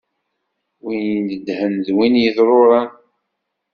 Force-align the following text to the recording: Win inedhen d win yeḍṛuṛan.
Win 0.83 1.03
inedhen 1.17 1.73
d 1.85 1.87
win 1.95 2.19
yeḍṛuṛan. 2.23 2.89